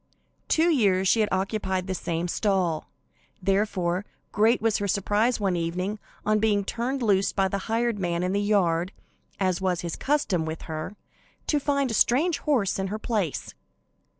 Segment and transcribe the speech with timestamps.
[0.47, 2.89] Two years she had occupied the same stall;
[3.39, 8.23] therefore, great was her surprise one evening, on being turned loose by the hired man
[8.23, 8.93] in the yard,
[9.39, 10.95] as was his custom with her,
[11.45, 13.53] to find a strange horse in her place.